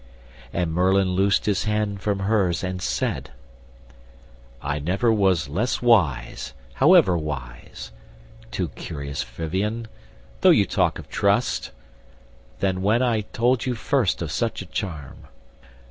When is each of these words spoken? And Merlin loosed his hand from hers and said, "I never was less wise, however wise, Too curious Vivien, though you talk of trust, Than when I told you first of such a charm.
And 0.51 0.73
Merlin 0.73 1.09
loosed 1.11 1.45
his 1.45 1.65
hand 1.65 2.01
from 2.01 2.21
hers 2.21 2.63
and 2.63 2.81
said, 2.81 3.29
"I 4.59 4.79
never 4.79 5.13
was 5.13 5.47
less 5.47 5.79
wise, 5.79 6.55
however 6.73 7.15
wise, 7.15 7.91
Too 8.49 8.69
curious 8.69 9.21
Vivien, 9.21 9.87
though 10.39 10.49
you 10.49 10.65
talk 10.65 10.97
of 10.97 11.07
trust, 11.07 11.69
Than 12.61 12.81
when 12.81 13.03
I 13.03 13.21
told 13.21 13.67
you 13.67 13.75
first 13.75 14.23
of 14.23 14.31
such 14.31 14.63
a 14.63 14.65
charm. 14.65 15.27